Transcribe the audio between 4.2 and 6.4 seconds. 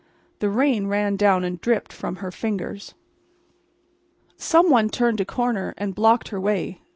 Some one turned a corner and blocked